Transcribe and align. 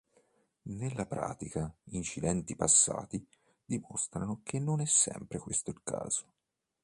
Nella 0.63 1.05
pratica, 1.05 1.71
incidenti 1.91 2.55
passati 2.55 3.23
dimostrano 3.63 4.41
che 4.43 4.57
non 4.57 4.81
è 4.81 4.85
sempre 4.87 5.37
questo 5.37 5.69
il 5.69 5.81
caso. 5.83 6.25